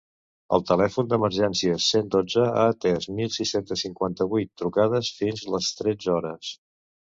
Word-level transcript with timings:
El 0.55 0.63
telèfon 0.69 1.11
d’emergències 1.11 1.89
cent 1.93 2.09
dotze 2.15 2.47
ha 2.55 2.65
atès 2.71 3.07
mil 3.21 3.31
sis-cents 3.37 3.77
cinquanta-vuit 3.85 4.53
trucades 4.65 5.15
fins 5.23 5.49
les 5.57 5.73
tretze 5.83 6.15
hores. 6.19 6.55